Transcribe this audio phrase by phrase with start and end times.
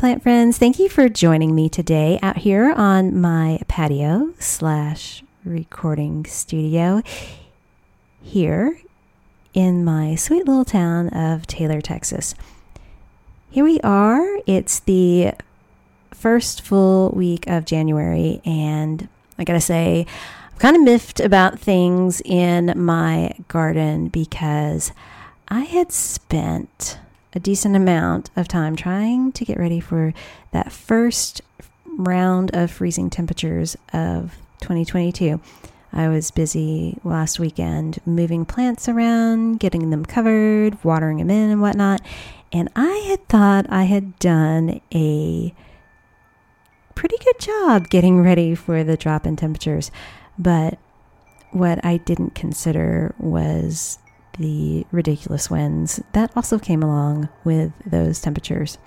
[0.00, 6.24] Plant friends, thank you for joining me today out here on my patio slash recording
[6.24, 7.02] studio
[8.22, 8.80] here
[9.52, 12.34] in my sweet little town of Taylor, Texas.
[13.50, 14.38] Here we are.
[14.46, 15.34] It's the
[16.14, 19.06] first full week of January, and
[19.38, 20.06] I gotta say,
[20.52, 24.92] I'm kind of miffed about things in my garden because
[25.48, 26.98] I had spent
[27.32, 30.12] a decent amount of time trying to get ready for
[30.52, 31.42] that first
[31.86, 35.40] round of freezing temperatures of 2022.
[35.92, 41.60] I was busy last weekend moving plants around, getting them covered, watering them in, and
[41.60, 42.00] whatnot.
[42.52, 45.54] And I had thought I had done a
[46.94, 49.90] pretty good job getting ready for the drop in temperatures.
[50.38, 50.78] But
[51.50, 53.98] what I didn't consider was
[54.38, 58.78] the ridiculous winds that also came along with those temperatures.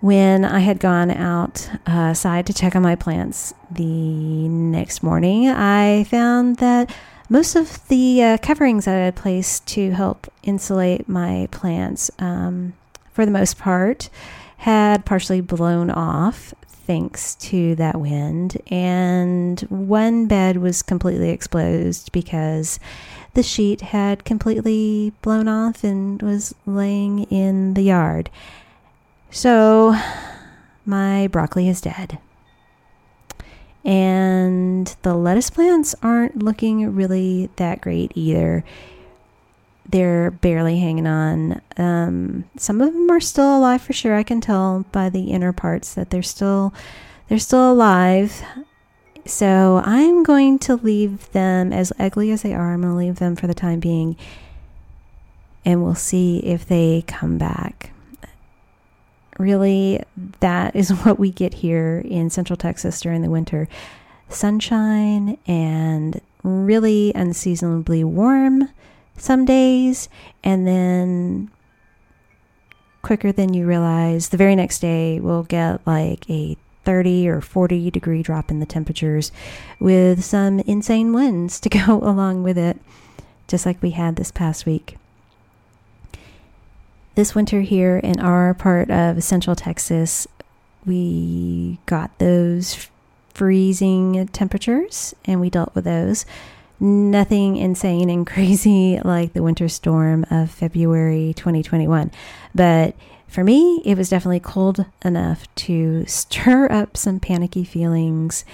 [0.00, 6.04] When I had gone outside uh, to check on my plants the next morning, I
[6.04, 6.92] found that
[7.28, 12.74] most of the uh, coverings that I had placed to help insulate my plants, um,
[13.12, 14.10] for the most part,
[14.58, 18.60] had partially blown off thanks to that wind.
[18.66, 22.78] And one bed was completely exposed because
[23.34, 28.30] the sheet had completely blown off and was laying in the yard.
[29.30, 29.96] So,
[30.84, 32.18] my broccoli is dead.
[33.84, 38.64] And the lettuce plants aren't looking really that great either.
[39.88, 41.60] They're barely hanging on.
[41.76, 44.14] Um, some of them are still alive for sure.
[44.14, 46.72] I can tell by the inner parts that they're still
[47.28, 48.42] they're still alive.
[49.24, 52.72] So I'm going to leave them as ugly as they are.
[52.72, 54.16] I'm going to leave them for the time being,
[55.64, 57.92] and we'll see if they come back
[59.38, 60.02] really,
[60.40, 63.68] that is what we get here in Central Texas during the winter
[64.28, 68.68] sunshine and really unseasonably warm
[69.18, 70.08] some days,
[70.42, 71.50] and then
[73.02, 77.90] quicker than you realize, the very next day we'll get like a 30 or 40
[77.90, 79.32] degree drop in the temperatures
[79.78, 82.78] with some insane winds to go along with it,
[83.48, 84.96] just like we had this past week
[87.14, 90.26] this winter here in our part of central Texas,
[90.86, 92.88] we got those
[93.34, 96.24] freezing temperatures and we dealt with those.
[96.80, 102.10] Nothing insane and crazy like the winter storm of February 2021.
[102.54, 102.94] But
[103.32, 108.44] for me, it was definitely cold enough to stir up some panicky feelings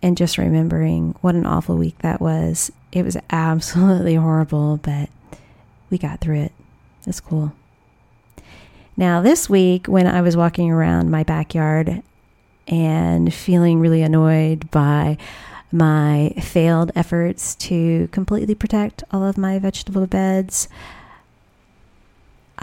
[0.00, 2.70] and just remembering what an awful week that was.
[2.92, 5.08] It was absolutely horrible, but
[5.90, 6.52] we got through it.
[7.04, 7.52] It's cool.
[8.96, 12.00] Now, this week, when I was walking around my backyard
[12.68, 15.18] and feeling really annoyed by
[15.72, 20.68] my failed efforts to completely protect all of my vegetable beds,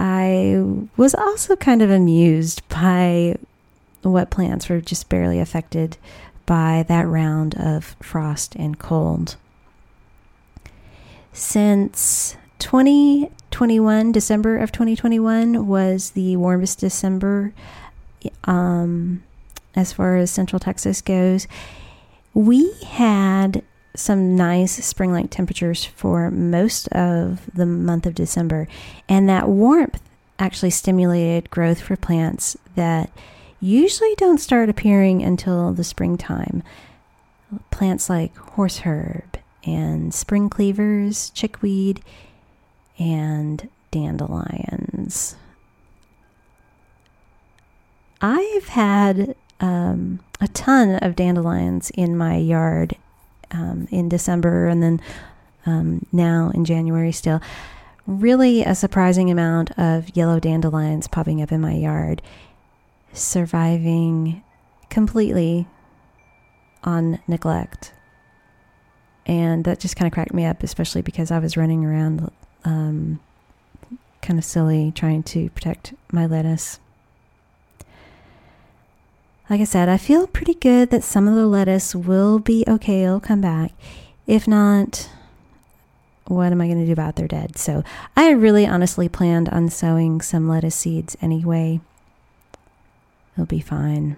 [0.02, 0.64] I
[0.96, 3.36] was also kind of amused by
[4.02, 5.98] what plants were just barely affected
[6.46, 9.36] by that round of frost and cold.
[11.34, 17.54] Since 2021, December of 2021 was the warmest December
[18.46, 19.22] um,
[19.76, 21.46] as far as Central Texas goes.
[22.34, 23.64] We had
[23.95, 28.67] some nice spring like temperatures for most of the month of December,
[29.07, 30.01] and that warmth
[30.38, 33.12] actually stimulated growth for plants that
[33.59, 36.63] usually don't start appearing until the springtime.
[37.71, 39.24] Plants like horseherb
[39.65, 42.01] and spring cleavers, chickweed,
[42.97, 45.35] and dandelions.
[48.21, 52.95] I've had um, a ton of dandelions in my yard
[53.51, 55.01] um, in December and then
[55.66, 57.42] um, now in January still.
[58.07, 62.24] Really, a surprising amount of yellow dandelions popping up in my yard,
[63.13, 64.44] surviving
[64.90, 65.68] completely
[66.84, 67.94] on neglect.
[69.28, 72.31] And that just kind of cracked me up, especially because I was running around
[72.66, 73.19] um,
[74.24, 76.80] kind of silly trying to protect my lettuce.
[79.50, 83.04] Like I said, I feel pretty good that some of the lettuce will be okay.
[83.04, 83.72] It'll come back.
[84.28, 85.10] If not,
[86.25, 87.57] what am I going to do about their dead?
[87.57, 87.84] So
[88.16, 91.81] I really honestly planned on sowing some lettuce seeds anyway.
[93.34, 94.18] It'll be fine.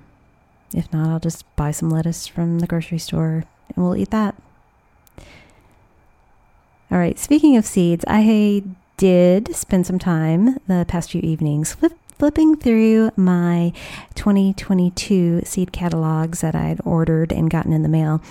[0.74, 4.36] If not, I'll just buy some lettuce from the grocery store and we'll eat that.
[6.92, 8.64] All right, speaking of seeds, I
[8.98, 13.74] did spend some time the past few evenings flip, flipping through my
[14.14, 18.22] 2022 seed catalogs that I'd ordered and gotten in the mail.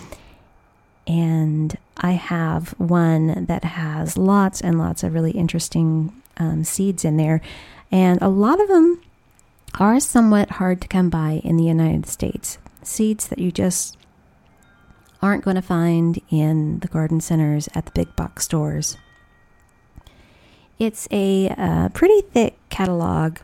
[1.09, 7.17] And I have one that has lots and lots of really interesting um, seeds in
[7.17, 7.41] there.
[7.91, 9.03] And a lot of them
[9.81, 12.59] are somewhat hard to come by in the United States.
[12.85, 13.97] Seeds that you just
[15.21, 18.97] aren't going to find in the garden centers at the big box stores.
[20.79, 23.39] It's a uh, pretty thick catalog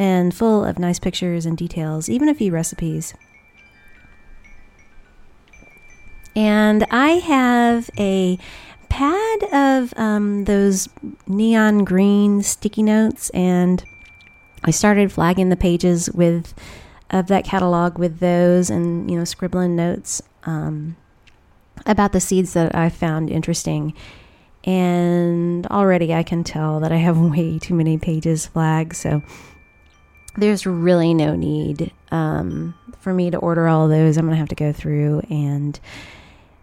[0.00, 3.12] and full of nice pictures and details, even a few recipes.
[6.34, 8.38] And I have a
[8.88, 10.88] pad of um, those
[11.26, 13.84] neon green sticky notes, and
[14.64, 16.54] I started flagging the pages with
[17.10, 20.96] of that catalog with those, and you know, scribbling notes um,
[21.84, 23.92] about the seeds that I found interesting.
[24.64, 28.96] And already I can tell that I have way too many pages flagged.
[28.96, 29.22] So
[30.40, 34.16] there's really no need um, for me to order all those.
[34.16, 35.78] I'm going to have to go through and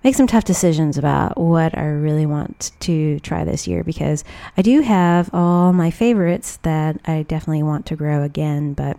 [0.04, 4.24] make some tough decisions about what I really want to try this year because
[4.56, 8.98] I do have all my favorites that I definitely want to grow again, but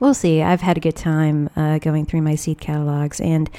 [0.00, 0.42] we'll see.
[0.42, 3.50] I've had a good time uh, going through my seed catalogs and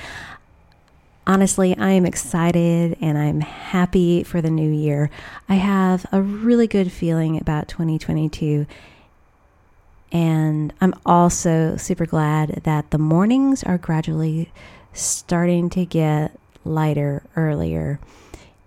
[1.28, 5.12] honestly, I am excited and I'm happy for the new year.
[5.48, 8.66] I have a really good feeling about 2022.
[10.12, 14.52] And I'm also super glad that the mornings are gradually
[14.94, 18.00] starting to get lighter earlier.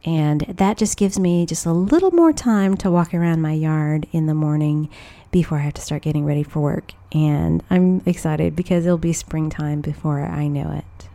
[0.05, 4.07] And that just gives me just a little more time to walk around my yard
[4.13, 4.89] in the morning
[5.31, 6.93] before I have to start getting ready for work.
[7.13, 11.09] And I'm excited because it'll be springtime before I know it.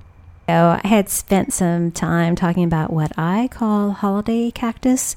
[0.50, 5.16] So I had spent some time talking about what I call holiday cactus.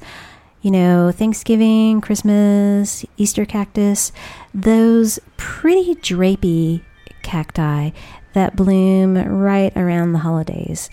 [0.60, 4.12] You know, Thanksgiving, Christmas, Easter cactus,
[4.54, 6.82] those pretty drapey
[7.22, 7.90] cacti
[8.32, 10.90] that bloom right around the holidays.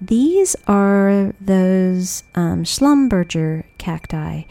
[0.00, 4.42] These are those um, Schlumberger cacti,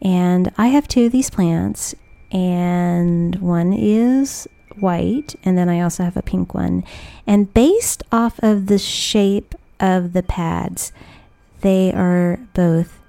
[0.00, 1.94] and I have two of these plants,
[2.30, 4.46] and one is
[4.78, 6.84] white, and then I also have a pink one.
[7.26, 10.92] And based off of the shape of the pads,
[11.60, 13.00] they are both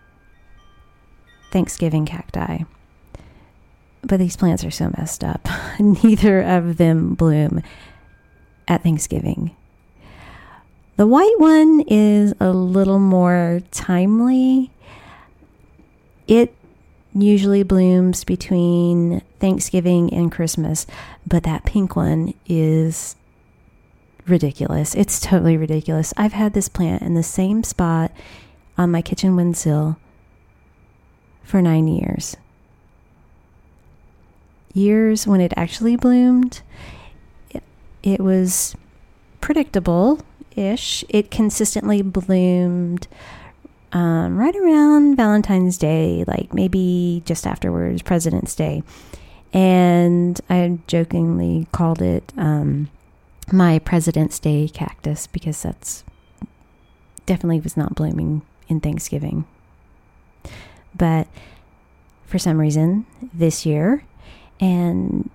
[1.52, 2.64] Thanksgiving cacti.
[4.06, 5.48] But these plants are so messed up.
[5.80, 7.64] Neither of them bloom
[8.68, 9.56] at Thanksgiving.
[10.98, 14.72] The white one is a little more timely.
[16.28, 16.56] It
[17.14, 20.86] usually blooms between Thanksgiving and Christmas,
[21.28, 23.16] but that pink one is
[24.28, 24.96] ridiculous.
[24.96, 26.14] It's totally ridiculous.
[26.16, 28.12] I've had this plant in the same spot
[28.78, 29.98] on my kitchen windowsill
[31.44, 32.38] for nine years.
[34.76, 36.62] Years when it actually bloomed,
[37.50, 37.64] it,
[38.04, 38.76] it was
[39.42, 40.20] predictable
[40.56, 41.04] ish.
[41.10, 43.08] It consistently bloomed
[43.94, 48.84] um, right around Valentine's Day, like maybe just afterwards, President's Day.
[49.54, 52.90] And I jokingly called it um,
[53.54, 56.04] my President's Day cactus because that's
[57.26, 59.46] definitely was not blooming in Thanksgiving.
[60.94, 61.28] But
[62.26, 64.04] for some reason, this year,
[64.60, 65.30] and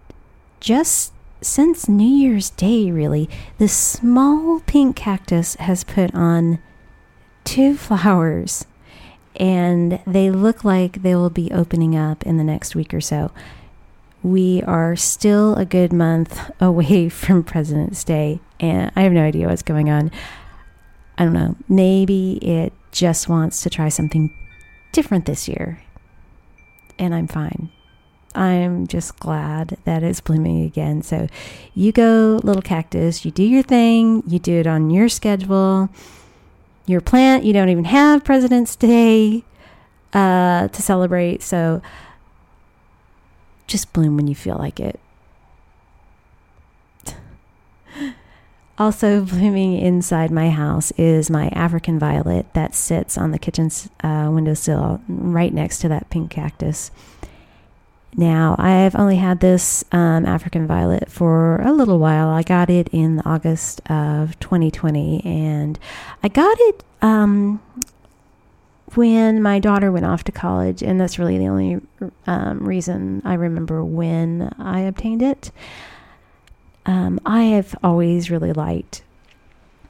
[0.61, 1.13] just
[1.43, 6.59] since New Year's Day, really, this small pink cactus has put on
[7.45, 8.67] two flowers
[9.37, 13.31] and they look like they will be opening up in the next week or so.
[14.23, 19.49] We are still a good month away from President's Day, and I have no idea
[19.49, 20.11] what's going on.
[21.17, 21.57] I don't know.
[21.69, 24.31] Maybe it just wants to try something
[24.93, 25.83] different this year,
[26.99, 27.71] and I'm fine.
[28.35, 31.03] I'm just glad that it's blooming again.
[31.03, 31.29] So,
[31.75, 35.91] you go, little cactus, you do your thing, you do it on your schedule
[36.91, 37.45] your plant.
[37.45, 39.45] You don't even have President's Day
[40.13, 41.43] uh, to celebrate.
[41.43, 41.81] So
[43.67, 45.01] just bloom when you feel like it.
[48.79, 53.71] Also blooming inside my house is my African violet that sits on the kitchen
[54.03, 56.91] uh, windowsill right next to that pink cactus.
[58.17, 62.29] Now, I've only had this um, African violet for a little while.
[62.29, 65.79] I got it in August of 2020, and
[66.23, 67.63] I got it um,
[68.95, 71.81] when my daughter went off to college, and that's really the only
[72.27, 75.53] um, reason I remember when I obtained it.
[76.87, 79.03] Um, I have always really liked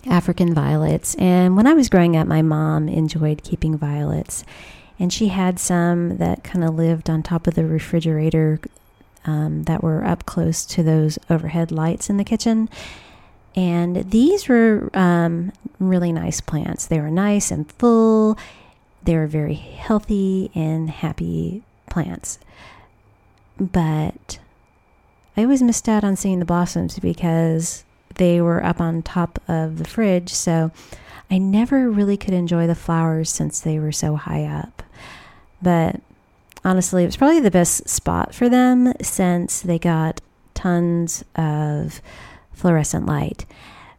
[0.07, 4.45] African violets, and when I was growing up, my mom enjoyed keeping violets,
[5.01, 8.61] and she had some that kind of lived on top of the refrigerator
[9.25, 12.69] um, that were up close to those overhead lights in the kitchen.
[13.57, 16.87] And these were um, really nice plants.
[16.87, 18.39] They were nice and full.
[19.03, 22.39] They were very healthy and happy plants.
[23.59, 24.39] But
[25.35, 27.85] I always missed out on seeing the blossoms because
[28.17, 30.29] they were up on top of the fridge.
[30.35, 30.71] So
[31.31, 34.83] I never really could enjoy the flowers since they were so high up.
[35.63, 36.01] But
[36.65, 40.21] honestly, it was probably the best spot for them since they got
[40.55, 42.01] tons of
[42.53, 43.47] fluorescent light.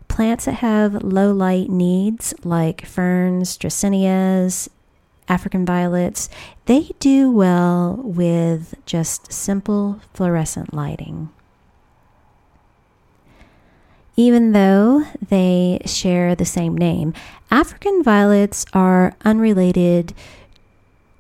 [0.07, 4.69] Plants that have low light needs, like ferns, dracaenas,
[5.27, 6.29] African violets,
[6.65, 11.29] they do well with just simple fluorescent lighting.
[14.17, 17.13] Even though they share the same name,
[17.49, 20.13] African violets are unrelated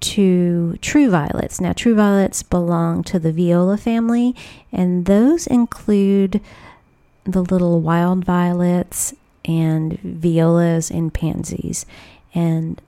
[0.01, 1.61] to true violets.
[1.61, 4.35] Now, true violets belong to the viola family,
[4.71, 6.41] and those include
[7.23, 9.13] the little wild violets
[9.45, 11.85] and violas and pansies.
[12.33, 12.81] And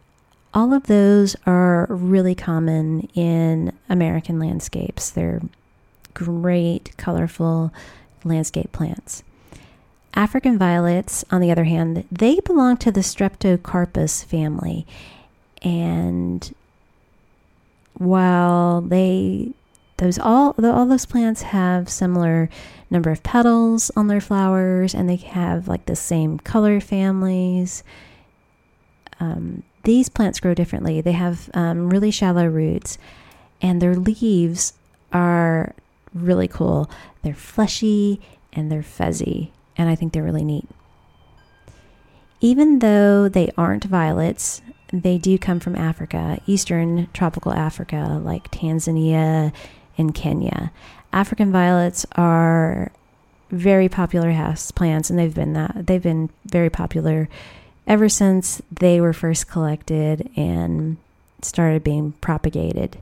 [0.54, 5.10] all of those are really common in American landscapes.
[5.10, 5.42] They're
[6.14, 7.74] great, colorful
[8.24, 9.24] landscape plants.
[10.16, 14.86] African violets, on the other hand, they belong to the Streptocarpus family.
[15.64, 16.54] And
[18.04, 19.52] while they
[19.98, 22.50] those all all those plants have similar
[22.90, 27.84] number of petals on their flowers and they have like the same color families
[29.20, 31.02] um, these plants grow differently.
[31.02, 32.98] They have um, really shallow roots,
[33.62, 34.74] and their leaves
[35.12, 35.74] are
[36.14, 36.90] really cool.
[37.22, 38.20] They're fleshy
[38.52, 40.68] and they're fuzzy, and I think they're really neat.
[42.42, 44.62] Even though they aren't violets,
[44.94, 49.52] they do come from Africa, eastern tropical Africa, like Tanzania
[49.98, 50.72] and Kenya.
[51.12, 52.92] African violets are
[53.50, 57.28] very popular house plants, and they've been that they've been very popular
[57.88, 60.98] ever since they were first collected and
[61.42, 62.98] started being propagated.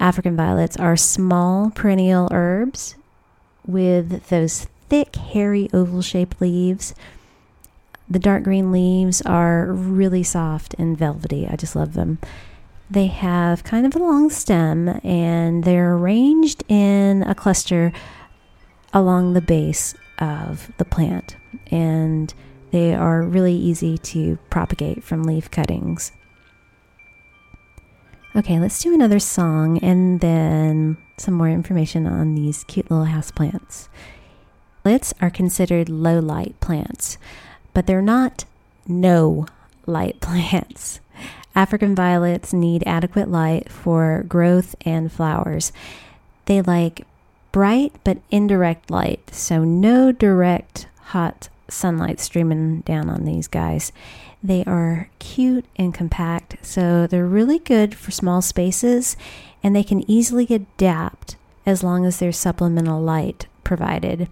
[0.00, 2.96] African violets are small perennial herbs
[3.64, 6.94] with those thick, hairy, oval shaped leaves.
[8.08, 11.46] The dark green leaves are really soft and velvety.
[11.48, 12.18] I just love them.
[12.90, 17.92] They have kind of a long stem and they're arranged in a cluster
[18.92, 21.36] along the base of the plant.
[21.70, 22.32] And
[22.72, 26.12] they are really easy to propagate from leaf cuttings.
[28.36, 33.30] Okay, let's do another song and then some more information on these cute little house
[33.30, 33.88] plants.
[35.20, 37.16] Are considered low light plants,
[37.74, 38.44] but they're not
[38.86, 39.46] no
[39.86, 41.00] light plants.
[41.54, 45.72] African violets need adequate light for growth and flowers.
[46.46, 47.06] They like
[47.52, 53.92] bright but indirect light, so no direct hot sunlight streaming down on these guys.
[54.42, 59.16] They are cute and compact, so they're really good for small spaces
[59.62, 64.28] and they can easily adapt as long as there's supplemental light provided.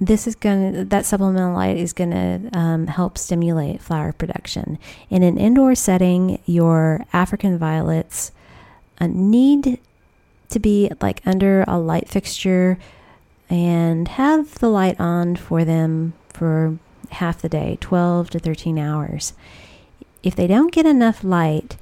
[0.00, 4.78] This is going to, that supplemental light is going to um, help stimulate flower production.
[5.10, 8.30] In an indoor setting, your African violets
[9.00, 9.80] uh, need
[10.50, 12.78] to be like under a light fixture
[13.50, 16.78] and have the light on for them for
[17.10, 19.32] half the day, 12 to 13 hours.
[20.22, 21.76] If they don't get enough light,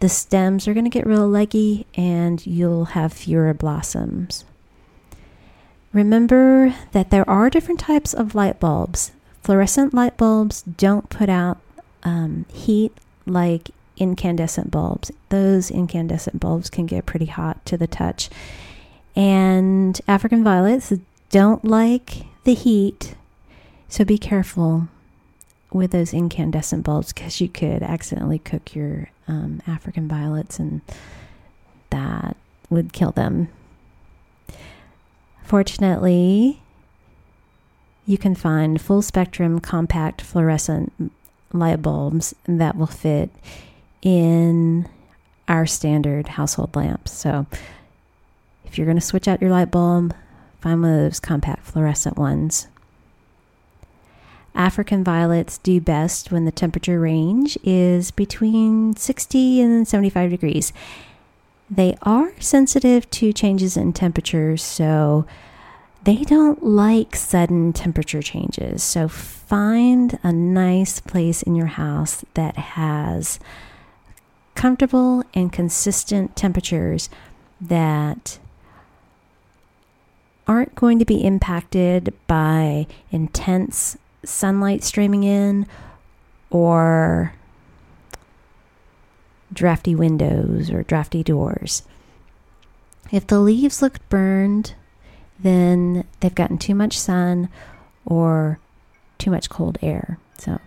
[0.00, 4.44] the stems are going to get real leggy and you'll have fewer blossoms.
[5.92, 9.12] Remember that there are different types of light bulbs.
[9.42, 11.58] Fluorescent light bulbs don't put out
[12.02, 12.92] um, heat
[13.26, 15.10] like incandescent bulbs.
[15.28, 18.30] Those incandescent bulbs can get pretty hot to the touch.
[19.14, 20.92] And African violets
[21.30, 23.14] don't like the heat,
[23.88, 24.88] so be careful
[25.72, 30.80] with those incandescent bulbs because you could accidentally cook your um, African violets and
[31.90, 32.36] that
[32.70, 33.48] would kill them.
[35.52, 36.62] Fortunately,
[38.06, 41.12] you can find full spectrum compact fluorescent
[41.52, 43.28] light bulbs that will fit
[44.00, 44.88] in
[45.48, 47.12] our standard household lamps.
[47.12, 47.44] So
[48.64, 50.14] if you're going to switch out your light bulb,
[50.62, 52.68] find one of those compact fluorescent ones.
[54.54, 60.72] African violets do best when the temperature range is between 60 and 75 degrees.
[61.74, 65.24] They are sensitive to changes in temperature, so
[66.04, 68.82] they don't like sudden temperature changes.
[68.82, 73.40] So find a nice place in your house that has
[74.54, 77.08] comfortable and consistent temperatures
[77.58, 78.38] that
[80.46, 85.66] aren't going to be impacted by intense sunlight streaming in
[86.50, 87.32] or
[89.52, 91.82] drafty windows or drafty doors.
[93.10, 94.74] If the leaves look burned,
[95.38, 97.48] then they've gotten too much sun
[98.04, 98.58] or
[99.18, 100.18] too much cold air.
[100.38, 100.60] So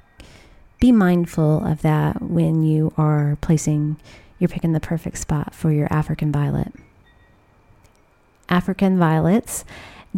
[0.79, 3.97] be mindful of that when you are placing,
[4.37, 6.73] you're picking the perfect spot for your African violet.
[8.49, 9.65] African violets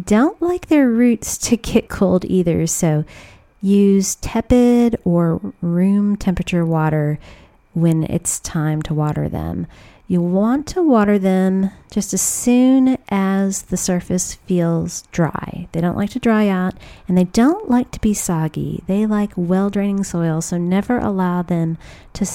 [0.02, 3.04] don't like their roots to get cold either, so
[3.60, 7.18] use tepid or room temperature water
[7.80, 9.66] when it's time to water them.
[10.06, 15.68] You want to water them just as soon as the surface feels dry.
[15.72, 16.74] They don't like to dry out
[17.06, 18.82] and they don't like to be soggy.
[18.86, 21.76] They like well draining soil, so never allow them
[22.14, 22.26] to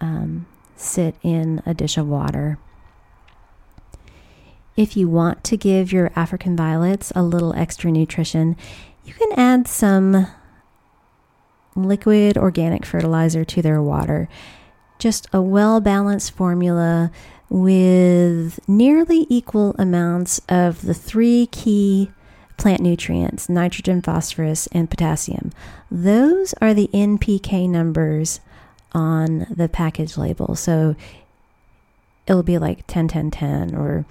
[0.00, 2.58] um, sit in a dish of water.
[4.74, 8.56] If you want to give your African violets a little extra nutrition,
[9.04, 10.28] you can add some
[11.74, 14.28] liquid organic fertilizer to their water.
[14.98, 17.10] Just a well balanced formula
[17.48, 22.10] with nearly equal amounts of the three key
[22.56, 25.52] plant nutrients nitrogen, phosphorus, and potassium.
[25.90, 28.40] Those are the NPK numbers
[28.92, 30.54] on the package label.
[30.54, 30.96] So
[32.26, 34.04] it'll be like 10 10 10 or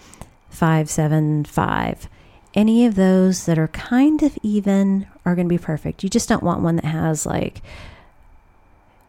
[0.50, 2.10] 575.
[2.54, 6.02] Any of those that are kind of even are going to be perfect.
[6.04, 7.62] You just don't want one that has like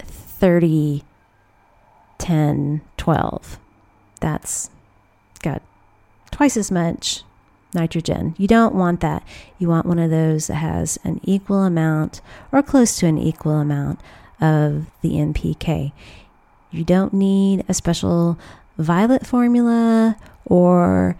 [0.00, 1.02] 30,
[2.18, 3.58] 10, 12.
[4.20, 4.70] That's
[5.42, 5.62] got
[6.30, 7.22] twice as much
[7.74, 8.34] nitrogen.
[8.38, 9.22] You don't want that.
[9.58, 12.20] You want one of those that has an equal amount
[12.52, 14.00] or close to an equal amount
[14.40, 15.92] of the NPK.
[16.70, 18.38] You don't need a special
[18.76, 21.18] violet formula or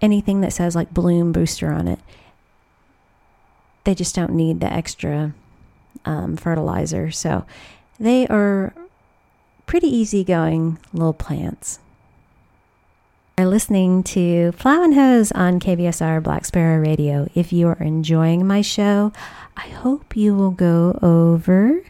[0.00, 1.98] anything that says like bloom booster on it.
[3.84, 5.34] They just don't need the extra
[6.04, 7.10] um, fertilizer.
[7.10, 7.44] So
[7.98, 8.72] they are
[9.66, 11.80] pretty easygoing little plants.
[13.38, 17.28] You're listening to Plow and Hose on KBSR Black Sparrow Radio.
[17.34, 19.12] If you are enjoying my show,
[19.56, 21.80] I hope you will go over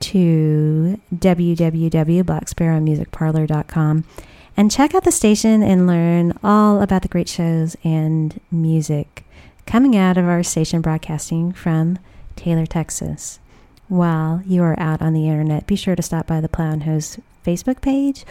[0.00, 4.04] to www.blacksparrowmusicparlor.com
[4.56, 9.24] and check out the station and learn all about the great shows and music
[9.66, 11.98] coming out of our station broadcasting from
[12.36, 13.38] Taylor, Texas.
[13.88, 16.82] While you are out on the internet, be sure to stop by the Plow and
[16.82, 18.24] Hose Facebook page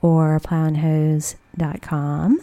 [0.00, 2.40] or plowandhose.com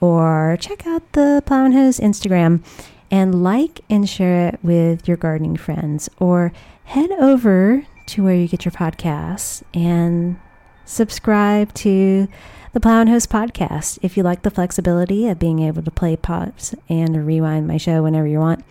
[0.00, 2.62] or check out the Plow and Hose Instagram
[3.10, 6.52] and like and share it with your gardening friends or
[6.84, 10.38] head over to where you get your podcasts and
[10.84, 12.28] subscribe to
[12.72, 13.98] the Plow and Hose podcast.
[14.02, 18.02] If you like the flexibility of being able to play pops and rewind my show
[18.02, 18.64] whenever you want,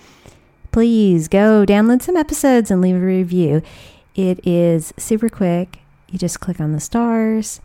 [0.76, 3.62] please go download some episodes and leave a review.
[4.14, 5.80] It is super quick.
[6.12, 7.62] You just click on the stars.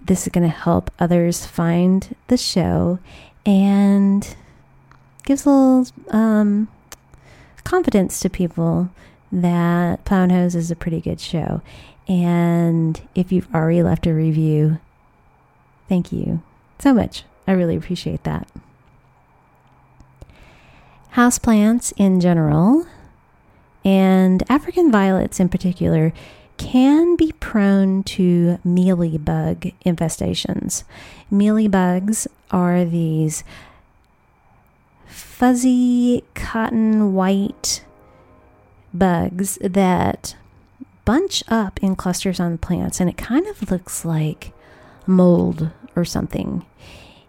[0.00, 3.00] This is going to help others find the show
[3.44, 4.34] and
[5.26, 6.68] gives a little um,
[7.64, 8.88] confidence to people
[9.30, 11.60] that Plow and Hose is a pretty good show.
[12.08, 14.78] And if you've already left a review,
[15.86, 16.42] Thank you
[16.78, 17.24] so much.
[17.46, 18.48] I really appreciate that.
[21.14, 22.86] Houseplants in general,
[23.84, 26.12] and African violets in particular,
[26.58, 30.84] can be prone to mealybug infestations.
[31.32, 33.44] Mealybugs are these
[35.06, 37.84] fuzzy cotton white
[38.92, 40.36] bugs that
[41.04, 44.52] bunch up in clusters on plants, and it kind of looks like
[45.06, 46.66] mold or something.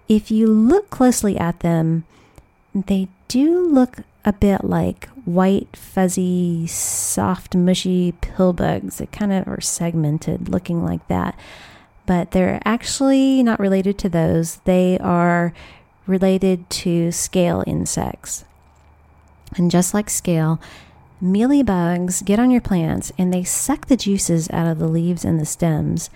[0.07, 2.03] If you look closely at them,
[2.73, 9.47] they do look a bit like white, fuzzy, soft, mushy pill bugs that kind of
[9.47, 11.37] are segmented, looking like that.
[12.05, 14.57] But they're actually not related to those.
[14.65, 15.53] They are
[16.07, 18.45] related to scale insects.
[19.55, 20.59] And just like scale,
[21.21, 25.25] mealy bugs get on your plants and they suck the juices out of the leaves
[25.25, 26.09] and the stems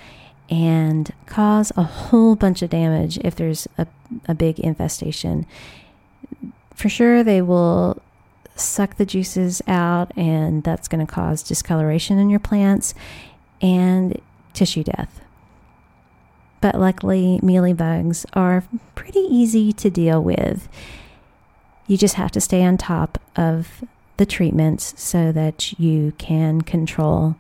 [0.50, 3.88] and cause a whole bunch of damage if there's a,
[4.28, 5.46] a big infestation.
[6.76, 8.02] For sure, they will
[8.56, 12.94] suck the juices out, and that's going to cause discoloration in your plants
[13.62, 14.20] and
[14.54, 15.22] tissue death.
[16.62, 18.64] But luckily, mealybugs are
[18.96, 20.70] pretty easy to deal with.
[21.88, 23.84] You just have to stay on top of
[24.18, 27.36] the treatments so that you can control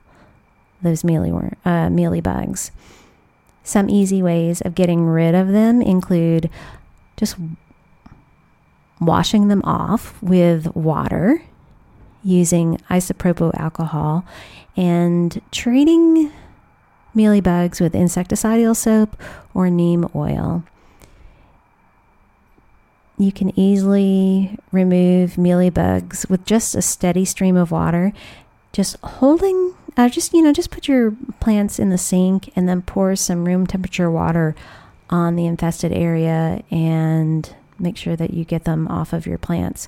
[0.81, 1.31] those mealy,
[1.63, 2.71] uh, mealy bugs.
[3.63, 6.49] Some easy ways of getting rid of them include
[7.15, 7.37] just
[8.99, 11.41] washing them off with water
[12.23, 14.25] using isopropyl alcohol
[14.75, 16.31] and treating
[17.15, 19.21] mealybugs with insecticidal soap
[19.53, 20.63] or neem oil.
[23.17, 28.11] You can easily remove mealybugs with just a steady stream of water,
[28.71, 32.81] just holding, uh, just, you know, just put your plants in the sink and then
[32.81, 34.55] pour some room temperature water
[35.11, 39.87] on the infested area and make sure that you get them off of your plants.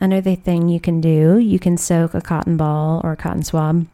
[0.00, 3.86] Another thing you can do, you can soak a cotton ball or a cotton swab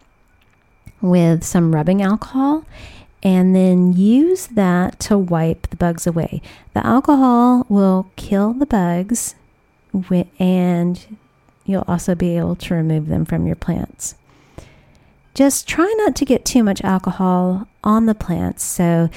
[1.01, 2.65] with some rubbing alcohol
[3.23, 6.41] and then use that to wipe the bugs away.
[6.75, 9.35] The alcohol will kill the bugs
[10.39, 11.19] and
[11.65, 14.15] you'll also be able to remove them from your plants.
[15.35, 19.11] Just try not to get too much alcohol on the plants so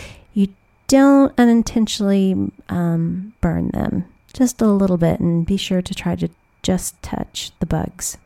[0.90, 4.06] don't unintentionally um, burn them.
[4.34, 6.30] Just a little bit and be sure to try to
[6.62, 8.18] just touch the bugs.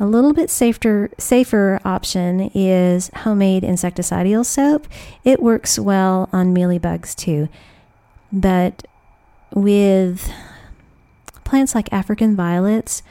[0.00, 4.88] A little bit safer safer option is homemade insecticidal soap.
[5.22, 7.48] It works well on mealybugs too.
[8.32, 8.86] But
[9.52, 10.28] with
[11.44, 13.02] plants like African violets,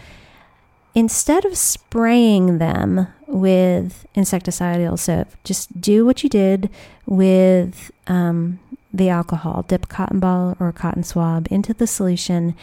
[0.93, 6.69] instead of spraying them with insecticidal soap, just do what you did
[7.06, 8.60] with um,
[8.93, 9.63] the alcohol.
[9.67, 12.56] Dip a cotton ball or cotton swab into the solution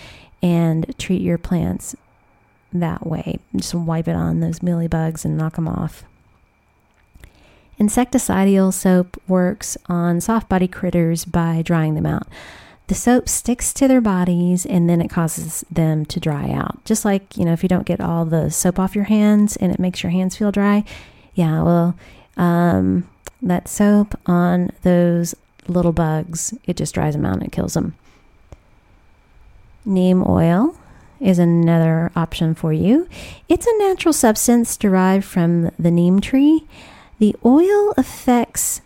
[0.42, 1.96] and treat your plants
[2.72, 3.38] that way.
[3.56, 6.04] Just wipe it on those mealybugs and knock them off.
[7.78, 12.28] Insecticidal soap works on soft body critters by drying them out.
[12.90, 16.84] The soap sticks to their bodies and then it causes them to dry out.
[16.84, 19.70] Just like, you know, if you don't get all the soap off your hands and
[19.70, 20.82] it makes your hands feel dry.
[21.32, 21.94] Yeah, well,
[22.36, 23.08] um,
[23.42, 25.36] that soap on those
[25.68, 27.94] little bugs, it just dries them out and it kills them.
[29.84, 30.76] Neem oil
[31.20, 33.08] is another option for you.
[33.48, 36.66] It's a natural substance derived from the neem tree.
[37.20, 38.80] The oil affects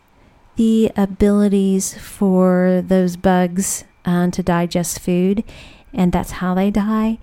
[0.57, 5.45] the abilities for those bugs uh, to digest food,
[5.93, 7.19] and that's how they die.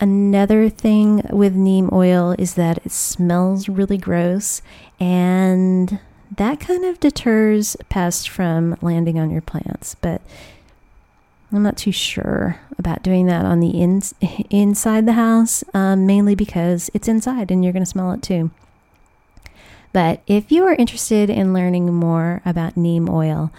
[0.00, 4.62] Another thing with neem oil is that it smells really gross,
[5.00, 5.98] and
[6.36, 9.96] that kind of deters pests from landing on your plants.
[9.96, 10.20] But
[11.50, 14.02] I'm not too sure about doing that on the in,
[14.50, 18.50] inside the house, um, mainly because it's inside and you're going to smell it too.
[19.92, 23.50] But if you are interested in learning more about neem oil,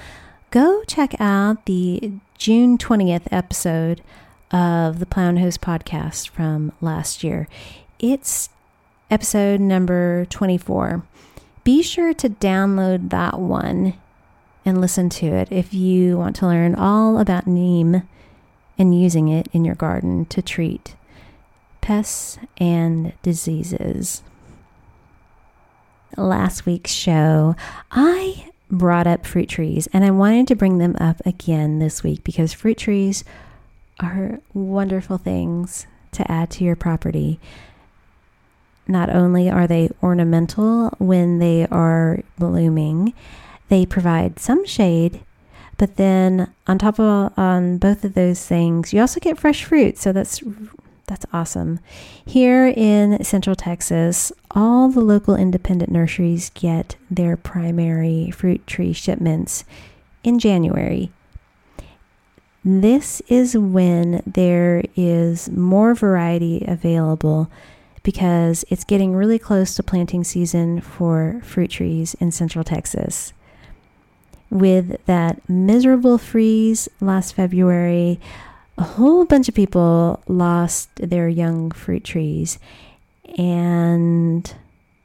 [0.51, 4.01] go check out the June 20th episode
[4.51, 7.47] of the Plow and Hose podcast from last year.
[7.99, 8.49] It's
[9.11, 11.03] episode number 24.
[11.63, 13.93] Be sure to download that one
[14.65, 18.03] and listen to it if you want to learn all about neem
[18.77, 20.95] and using it in your garden to treat
[21.81, 24.23] pests and diseases.
[26.17, 27.55] Last week's show,
[27.91, 32.23] I brought up fruit trees and I wanted to bring them up again this week
[32.23, 33.23] because fruit trees
[33.99, 37.39] are wonderful things to add to your property.
[38.87, 43.13] Not only are they ornamental when they are blooming,
[43.67, 45.21] they provide some shade,
[45.77, 49.97] but then on top of on both of those things, you also get fresh fruit.
[49.97, 50.41] So that's
[51.09, 51.79] that's awesome.
[52.23, 59.65] Here in Central Texas, all the local independent nurseries get their primary fruit tree shipments
[60.23, 61.11] in January.
[62.63, 67.49] This is when there is more variety available
[68.03, 73.33] because it's getting really close to planting season for fruit trees in Central Texas
[74.51, 78.19] with that miserable freeze last February,
[78.79, 82.57] a whole bunch of people lost their young fruit trees.
[83.37, 84.51] And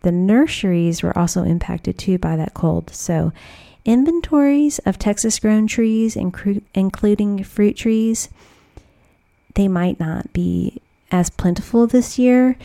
[0.03, 2.91] the nurseries were also impacted too by that cold.
[2.91, 3.33] So,
[3.85, 8.29] inventories of Texas grown trees, including fruit trees,
[9.55, 12.57] they might not be as plentiful this year.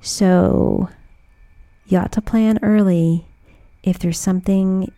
[0.00, 0.88] So
[1.86, 3.26] you ought to plan early
[3.82, 4.92] if there's something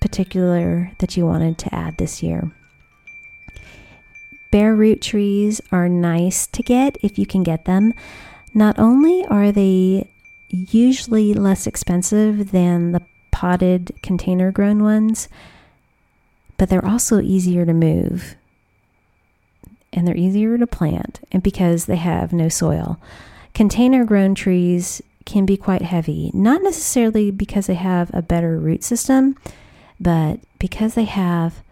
[0.00, 2.50] particular that you wanted to add this year.
[4.50, 7.92] Bare root trees are nice to get if you can get them.
[8.54, 10.10] Not only are they
[10.48, 15.28] usually less expensive than the potted container grown ones,
[16.56, 18.36] but they're also easier to move
[19.92, 23.00] and they're easier to plant and because they have no soil.
[23.54, 28.84] Container grown trees can be quite heavy, not necessarily because they have a better root
[28.84, 29.36] system,
[29.98, 31.62] but because they have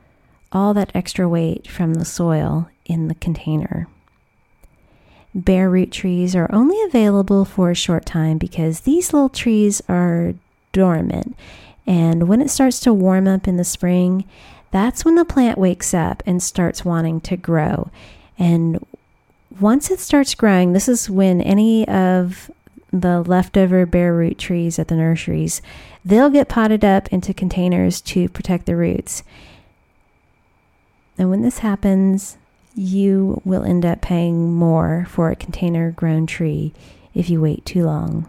[0.55, 3.89] all that extra weight from the soil in the container.
[5.35, 10.35] Bare root trees are only available for a short time because these little trees are
[10.73, 11.37] dormant.
[11.87, 14.25] And when it starts to warm up in the spring,
[14.71, 17.91] that's when the plant wakes up and starts wanting to grow.
[18.39, 18.85] And
[19.61, 22.51] once it starts growing, this is when any of
[22.93, 25.61] the leftover bare root trees at the nurseries,
[26.05, 29.25] they'll get potted up into containers to protect the roots.
[31.17, 32.37] And when this happens,
[32.75, 36.73] you will end up paying more for a container grown tree
[37.15, 38.29] if you wait too long.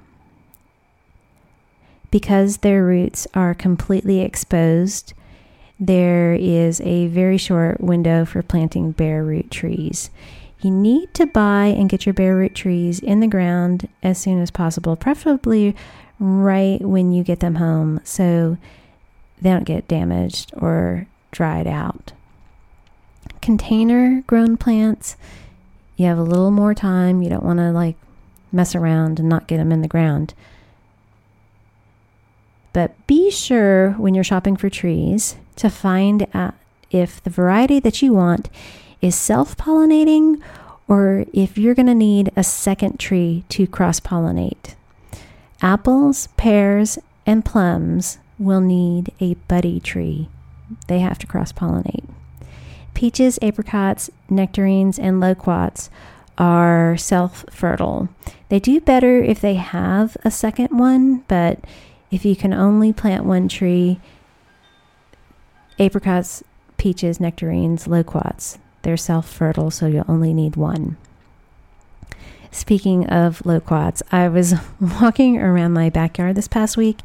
[2.12, 5.14] Because their roots are completely exposed,
[5.80, 10.10] there is a very short window for planting bare root trees.
[10.62, 14.42] You need to buy and get your bare root trees in the ground as soon
[14.42, 15.76] as possible, preferably
[16.20, 18.58] right when you get them home so
[19.42, 22.14] they don't get damaged or dried out
[23.42, 25.16] container grown plants,
[25.98, 27.22] you have a little more time.
[27.22, 27.96] You don't want to like
[28.52, 30.34] mess around and not get them in the ground.
[32.74, 36.56] But be sure when you're shopping for trees to find out
[36.92, 38.50] if the variety that you want
[39.02, 40.42] is self pollinating
[40.88, 44.76] or if you're going to need a second tree to cross pollinate.
[45.62, 50.30] Apples, pears, and plums will need a buddy tree.
[50.88, 52.08] They have to cross pollinate.
[52.96, 55.92] Peaches, apricots, nectarines, and loquats
[56.38, 58.10] are self fertile.
[58.50, 61.60] They do better if they have a second one, but
[62.10, 64.00] if you can only plant one tree,
[65.78, 66.44] apricots,
[66.78, 70.98] peaches, nectarines, loquats, they're self fertile, so you'll only need one.
[72.50, 74.56] Speaking of loquats, I was
[75.02, 77.00] walking around my backyard this past week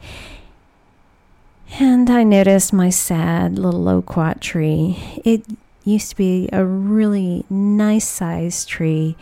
[1.79, 5.21] and I noticed my sad little loquat tree.
[5.25, 5.45] It
[5.93, 9.17] used to be a really nice sized tree.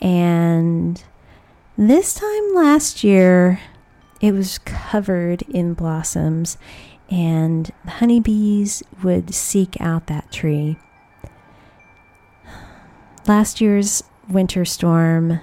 [0.00, 1.02] And
[1.76, 3.60] this time last year,
[4.20, 6.58] it was covered in blossoms,
[7.10, 10.76] and the honeybees would seek out that tree.
[13.26, 15.40] Last year's winter storm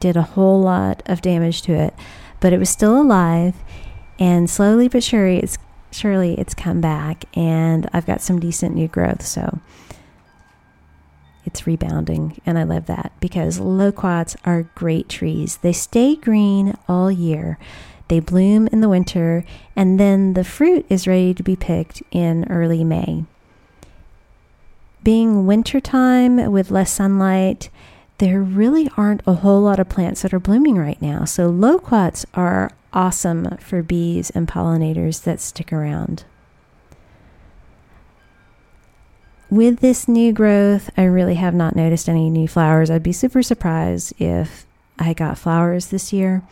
[0.00, 1.94] did a whole lot of damage to it,
[2.40, 3.54] but it was still alive,
[4.18, 5.58] and slowly but surely it's
[5.90, 9.24] surely it's come back and I've got some decent new growth.
[9.24, 9.60] So
[11.44, 15.58] it's rebounding and I love that because loquats are great trees.
[15.58, 17.58] They stay green all year.
[18.08, 22.50] They bloom in the winter and then the fruit is ready to be picked in
[22.50, 23.24] early May.
[25.02, 27.70] Being wintertime with less sunlight,
[28.18, 31.24] there really aren't a whole lot of plants that are blooming right now.
[31.24, 36.24] So loquats are awesome for bees and pollinators that stick around.
[39.50, 42.90] With this new growth, I really have not noticed any new flowers.
[42.90, 44.66] I'd be super surprised if
[44.98, 46.42] I got flowers this year.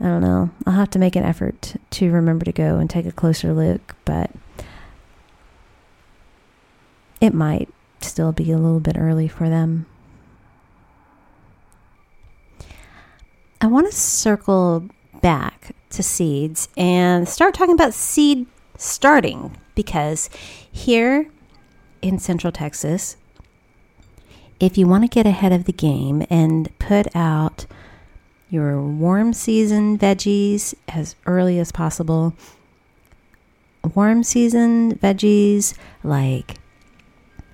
[0.00, 0.50] I don't know.
[0.66, 3.94] I'll have to make an effort to remember to go and take a closer look,
[4.04, 4.32] but
[7.20, 7.68] it might
[8.00, 9.86] still be a little bit early for them.
[13.64, 14.90] I want to circle
[15.22, 18.44] back to seeds and start talking about seed
[18.76, 20.28] starting because
[20.70, 21.30] here
[22.02, 23.16] in Central Texas,
[24.60, 27.64] if you want to get ahead of the game and put out
[28.50, 32.34] your warm season veggies as early as possible,
[33.94, 36.58] warm season veggies like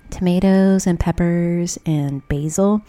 [0.09, 2.81] tomatoes and peppers and basil,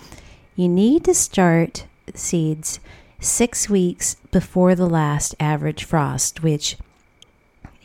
[0.56, 2.80] you need to start seeds
[3.22, 6.76] six weeks before the last average frost, which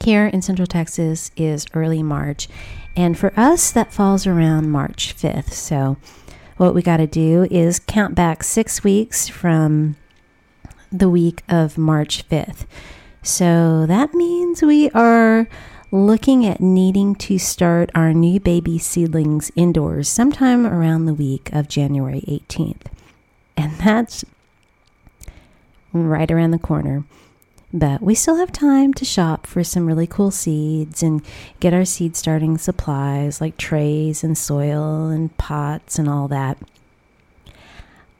[0.03, 2.47] here in Central Texas is early March.
[2.95, 5.53] And for us, that falls around March 5th.
[5.53, 5.97] So,
[6.57, 9.95] what we got to do is count back six weeks from
[10.91, 12.65] the week of March 5th.
[13.21, 15.47] So, that means we are
[15.91, 21.67] looking at needing to start our new baby seedlings indoors sometime around the week of
[21.67, 22.87] January 18th.
[23.55, 24.25] And that's
[25.93, 27.03] right around the corner.
[27.73, 31.21] But we still have time to shop for some really cool seeds and
[31.59, 36.57] get our seed starting supplies like trays and soil and pots and all that.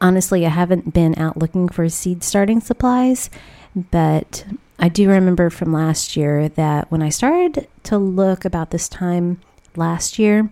[0.01, 3.29] Honestly, I haven't been out looking for seed starting supplies,
[3.73, 4.45] but
[4.77, 9.39] I do remember from last year that when I started to look about this time
[9.75, 10.49] last year,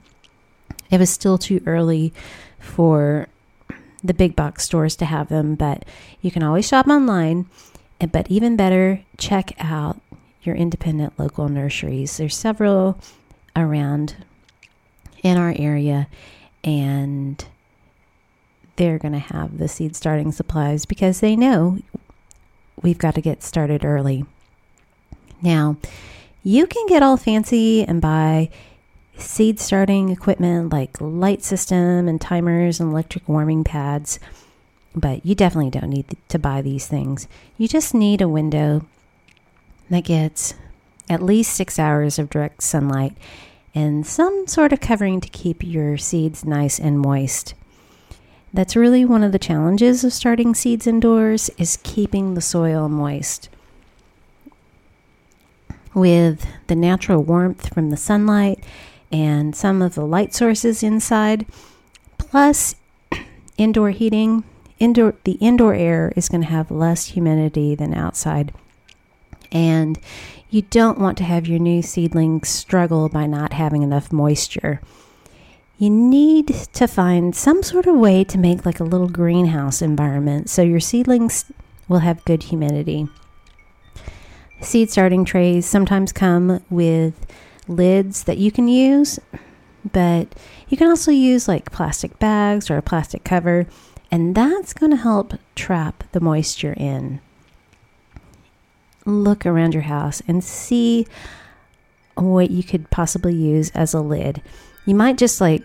[0.90, 2.14] it was still too early
[2.60, 3.28] for
[4.08, 5.84] the big box stores to have them, but
[6.22, 7.48] you can always shop online.
[8.12, 10.00] But even better, check out
[10.44, 12.18] your independent local nurseries.
[12.18, 13.00] There's several
[13.56, 14.16] around
[15.24, 16.08] in our area,
[16.64, 17.44] and
[18.76, 21.80] they're going to have the seed starting supplies because they know
[22.82, 24.26] we've got to get started early.
[25.42, 25.78] Now,
[26.44, 28.50] you can get all fancy and buy
[29.18, 34.20] seed starting equipment like light system and timers and electric warming pads,
[34.96, 37.28] but you definitely don't need to buy these things.
[37.58, 38.86] You just need a window
[39.90, 40.54] that gets
[41.10, 43.16] at least six hours of direct sunlight
[43.74, 47.54] and some sort of covering to keep your seeds nice and moist.
[48.54, 53.50] That's really one of the challenges of starting seeds indoors is keeping the soil moist.
[55.94, 58.64] With the natural warmth from the sunlight
[59.12, 61.46] and some of the light sources inside,
[62.18, 62.76] plus
[63.58, 64.44] indoor heating.
[64.78, 68.54] Indoor, the indoor air is going to have less humidity than outside.
[69.52, 69.98] And
[70.50, 74.82] you don't want to have your new seedlings struggle by not having enough moisture.
[75.78, 80.50] You need to find some sort of way to make like a little greenhouse environment
[80.50, 81.52] so your seedlings
[81.88, 83.08] will have good humidity.
[84.62, 87.26] Seed starting trays sometimes come with
[87.68, 89.20] lids that you can use,
[89.92, 90.34] but
[90.68, 93.68] you can also use like plastic bags or a plastic cover,
[94.12, 97.20] and that's going to help trap the moisture in.
[99.06, 101.06] Look around your house and see
[102.16, 104.42] what you could possibly use as a lid.
[104.86, 105.64] You might just like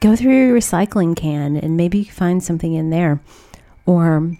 [0.00, 3.20] go through your recycling can and maybe find something in there.
[3.86, 4.32] Or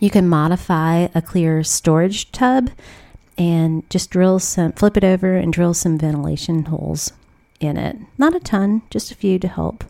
[0.00, 2.70] you can modify a clear storage tub
[3.36, 7.12] and just drill some, flip it over and drill some ventilation holes
[7.60, 7.96] in it.
[8.18, 9.84] Not a ton, just a few to help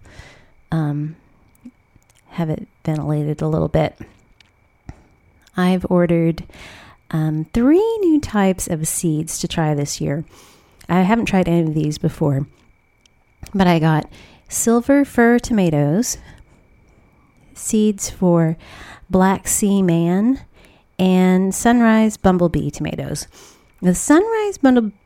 [0.71, 1.17] um,
[2.31, 3.99] have it ventilated a little bit.
[5.57, 6.45] I've ordered
[7.11, 10.25] um, three new types of seeds to try this year.
[10.89, 12.47] I haven't tried any of these before,
[13.55, 14.11] but I got
[14.49, 16.19] silver fir tomatoes,
[17.55, 18.57] seeds for
[19.09, 20.41] black sea man,
[20.99, 23.27] and sunrise bumblebee tomatoes.
[23.83, 24.59] The sunrise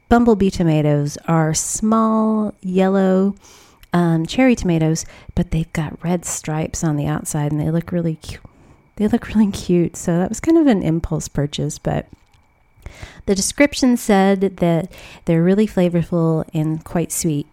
[0.09, 3.35] bumblebee tomatoes are small yellow
[3.92, 8.16] um, cherry tomatoes, but they've got red stripes on the outside, and they look really
[8.16, 8.42] cute.
[8.96, 9.96] They look really cute.
[9.96, 12.07] So that was kind of an impulse purchase, but
[13.27, 14.90] the description said that
[15.24, 17.46] they're really flavorful and quite sweet.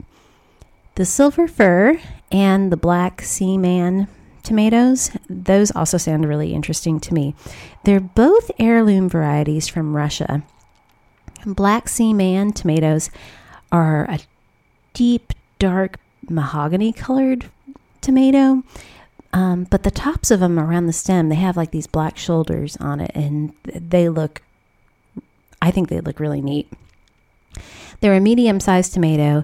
[0.95, 2.00] The silver fir
[2.32, 4.08] and the black sea man
[4.45, 7.36] tomatoes, those also sound really interesting to me.
[7.84, 10.43] They're both heirloom varieties from Russia.
[11.45, 13.10] Black Sea Man tomatoes
[13.71, 14.19] are a
[14.93, 15.97] deep, dark
[16.29, 17.49] mahogany colored
[18.01, 18.63] tomato.
[19.34, 22.77] Um, but the tops of them around the stem, they have like these black shoulders
[22.77, 24.41] on it, and they look,
[25.62, 26.71] I think they look really neat.
[27.99, 29.43] They're a medium sized tomato,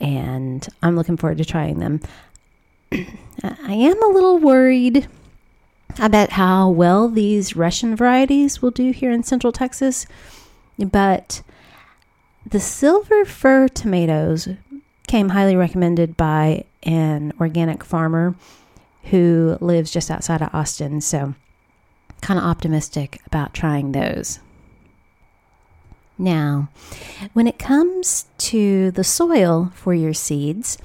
[0.00, 2.00] and I'm looking forward to trying them.
[2.92, 5.08] I am a little worried
[5.98, 10.06] about how well these Russian varieties will do here in Central Texas,
[10.78, 11.42] but
[12.48, 14.48] the silver fir tomatoes
[15.06, 18.34] came highly recommended by an organic farmer
[19.04, 21.34] who lives just outside of Austin, so
[22.20, 24.40] kind of optimistic about trying those.
[26.18, 26.70] Now,
[27.34, 30.78] when it comes to the soil for your seeds,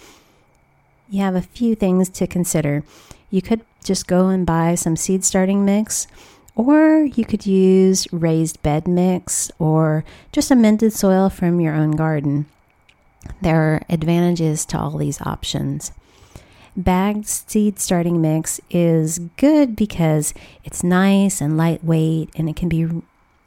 [1.11, 2.83] you have a few things to consider.
[3.29, 6.07] You could just go and buy some seed starting mix,
[6.55, 12.45] or you could use raised bed mix or just amended soil from your own garden.
[13.41, 15.91] There are advantages to all these options.
[16.77, 20.33] Bagged seed starting mix is good because
[20.63, 22.87] it's nice and lightweight, and it can be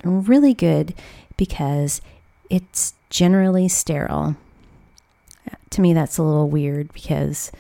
[0.05, 0.95] really good
[1.39, 2.03] because
[2.51, 4.37] it's generally sterile
[5.75, 7.53] to me, that's a little weird because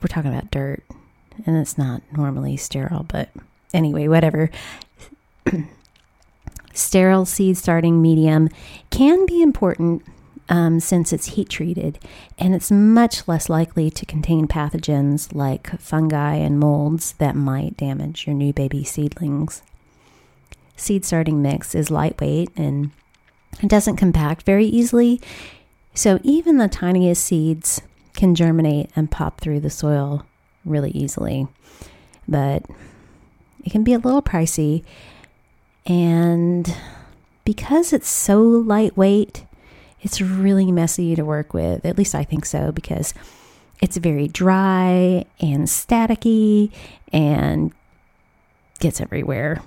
[0.00, 0.82] we're talking about dirt
[1.44, 3.04] and it's not normally sterile.
[3.04, 3.28] But
[3.74, 4.50] anyway, whatever.
[6.72, 8.48] sterile seed starting medium
[8.90, 10.02] can be important
[10.48, 11.98] um, since it's heat treated
[12.38, 18.26] and it's much less likely to contain pathogens like fungi and molds that might damage
[18.26, 19.62] your new baby seedlings.
[20.76, 22.90] Seed starting mix is lightweight and
[23.62, 25.20] it doesn't compact very easily,
[25.96, 27.80] so even the tiniest seeds
[28.12, 30.24] can germinate and pop through the soil
[30.64, 31.48] really easily.
[32.28, 32.64] But
[33.64, 34.84] it can be a little pricey,
[35.86, 36.72] and
[37.44, 39.44] because it's so lightweight,
[40.02, 41.84] it's really messy to work with.
[41.84, 43.14] At least I think so because
[43.80, 46.70] it's very dry and staticky
[47.12, 47.72] and
[48.80, 49.62] gets everywhere.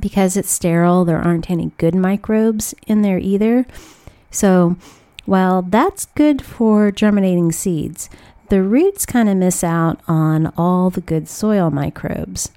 [0.00, 3.66] Because it's sterile, there aren't any good microbes in there either.
[4.32, 4.76] So,
[5.24, 8.10] while that's good for germinating seeds,
[8.48, 12.50] the roots kind of miss out on all the good soil microbes.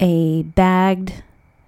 [0.00, 1.22] A bagged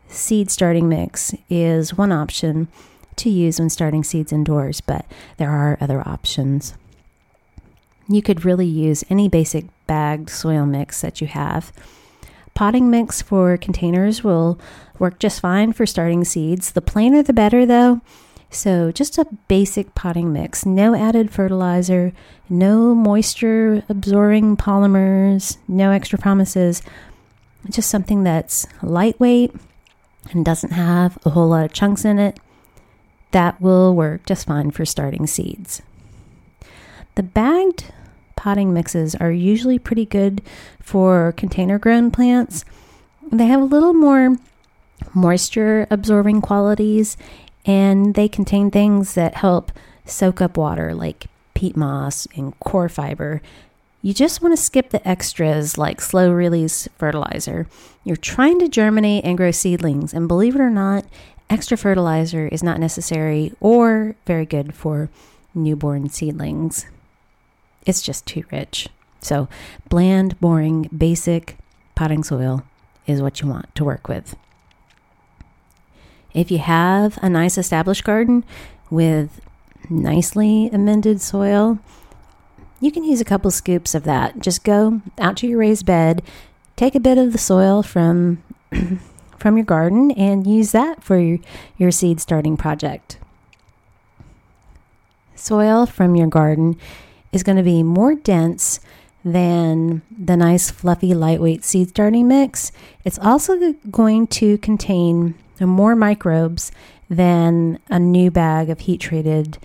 [0.09, 2.69] seed starting mix is one option
[3.17, 5.05] to use when starting seeds indoors, but
[5.37, 6.75] there are other options.
[8.09, 11.73] You could really use any basic bagged soil mix that you have.
[12.55, 14.59] Potting mix for containers will
[14.99, 16.73] work just fine for starting seeds.
[16.73, 18.01] The plainer the better, though.
[18.51, 22.13] So, just a basic potting mix, no added fertilizer,
[22.49, 26.83] no moisture absorbing polymers, no extra promises.
[27.69, 29.55] Just something that's lightweight
[30.31, 32.41] and doesn't have a whole lot of chunks in it,
[33.33, 35.83] that will work just fine for starting seeds.
[37.17, 37.93] The bagged
[38.37, 40.41] potting mixes are usually pretty good
[40.81, 42.65] for container grown plants.
[43.31, 44.37] They have a little more
[45.15, 47.17] moisture absorbing qualities
[47.69, 49.71] and they contain things that help
[50.05, 53.41] soak up water like peat moss and coir fiber
[54.01, 57.67] you just want to skip the extras like slow release fertilizer.
[58.05, 61.05] You're trying to germinate and grow seedlings, and believe it or not,
[61.51, 65.11] extra fertilizer is not necessary or very good for
[65.55, 66.87] newborn seedlings.
[67.87, 68.89] It's just too rich.
[69.21, 69.49] So,
[69.89, 71.57] bland, boring, basic
[71.97, 72.63] potting soil
[73.07, 74.37] is what you want to work with.
[76.35, 78.45] If you have a nice established garden
[78.91, 79.41] with
[79.91, 81.79] nicely amended soil,
[82.81, 84.39] you can use a couple scoops of that.
[84.39, 86.23] Just go out to your raised bed,
[86.77, 88.43] take a bit of the soil from
[89.39, 91.39] from your garden and use that for your,
[91.77, 93.19] your seed starting project.
[95.35, 96.77] Soil from your garden
[97.33, 98.81] is going to be more dense
[99.25, 102.73] than the nice fluffy lightweight seed starting mix.
[103.05, 105.35] It's also going to contain
[105.67, 106.71] more microbes
[107.09, 109.59] than a new bag of heat treated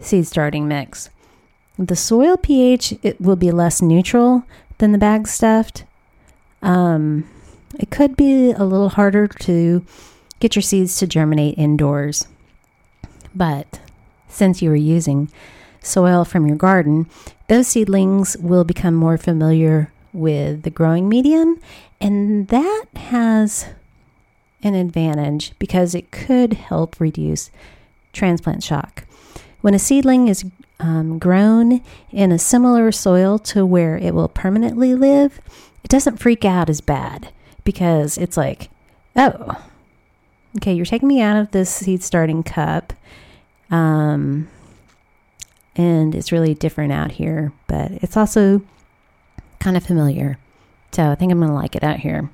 [0.00, 1.10] seed starting mix.
[1.78, 4.44] The soil pH it will be less neutral
[4.78, 5.84] than the bag stuffed.
[6.62, 7.28] Um,
[7.78, 9.84] it could be a little harder to
[10.40, 12.28] get your seeds to germinate indoors.
[13.34, 13.80] But
[14.28, 15.30] since you are using
[15.82, 17.08] soil from your garden,
[17.48, 21.60] those seedlings will become more familiar with the growing medium,
[22.00, 23.66] and that has
[24.64, 27.50] an advantage because it could help reduce
[28.12, 29.04] transplant shock.
[29.60, 30.44] When a seedling is
[30.80, 35.40] um, grown in a similar soil to where it will permanently live,
[35.82, 37.28] it doesn't freak out as bad
[37.64, 38.70] because it's like,
[39.16, 39.62] oh,
[40.56, 42.92] okay, you're taking me out of this seed starting cup.
[43.70, 44.48] Um,
[45.76, 48.62] and it's really different out here, but it's also
[49.58, 50.38] kind of familiar.
[50.92, 52.30] So I think I'm going to like it out here.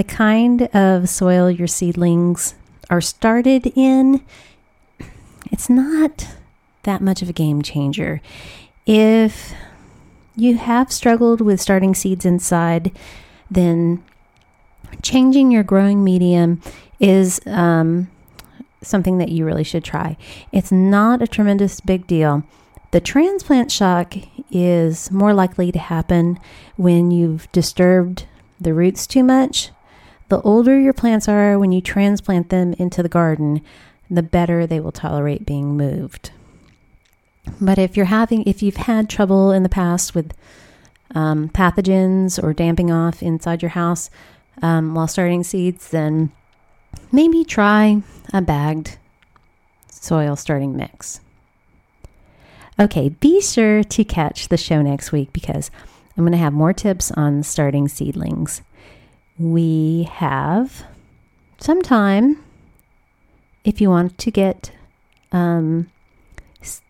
[0.00, 2.54] The kind of soil your seedlings
[2.88, 4.24] are started in
[5.52, 6.26] it's not
[6.84, 8.22] that much of a game changer.
[8.86, 9.52] If
[10.34, 12.92] you have struggled with starting seeds inside,
[13.50, 14.02] then
[15.02, 16.62] changing your growing medium
[16.98, 18.10] is um,
[18.80, 20.16] something that you really should try.
[20.50, 22.42] It's not a tremendous big deal.
[22.92, 24.14] The transplant shock
[24.50, 26.38] is more likely to happen
[26.76, 28.24] when you've disturbed
[28.58, 29.72] the roots too much.
[30.30, 33.62] The older your plants are when you transplant them into the garden,
[34.08, 36.30] the better they will tolerate being moved.
[37.60, 40.32] But if you're having, if you've had trouble in the past with
[41.16, 44.08] um, pathogens or damping off inside your house
[44.62, 46.30] um, while starting seeds, then
[47.10, 48.00] maybe try
[48.32, 48.98] a bagged
[49.90, 51.20] soil starting mix.
[52.78, 55.72] Okay, be sure to catch the show next week because
[56.16, 58.62] I'm going to have more tips on starting seedlings.
[59.40, 60.84] We have
[61.58, 62.44] some time
[63.64, 64.70] if you want to get
[65.32, 65.90] um,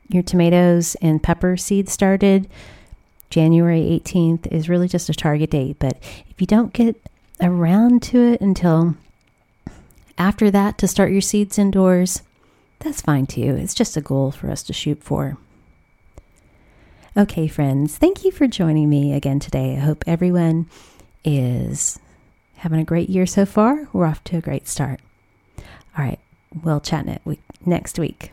[0.08, 2.48] your tomatoes and pepper seeds started,
[3.30, 5.96] January 18th is really just a target date, but
[6.28, 7.00] if you don't get
[7.40, 8.96] around to it until
[10.18, 12.22] after that to start your seeds indoors,
[12.80, 13.56] that's fine too.
[13.60, 15.38] It's just a goal for us to shoot for.
[17.16, 19.76] Okay, friends, thank you for joining me again today.
[19.76, 20.68] I hope everyone
[21.24, 22.00] is
[22.60, 23.88] having a great year so far.
[23.92, 25.00] We're off to a great start.
[25.58, 26.20] All right,
[26.62, 27.20] we'll chat
[27.66, 28.32] next week.